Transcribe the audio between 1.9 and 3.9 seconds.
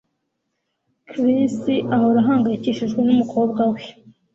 ahora ahangayikishijwe numukobwa we